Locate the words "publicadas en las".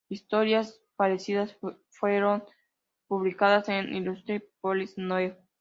3.07-3.95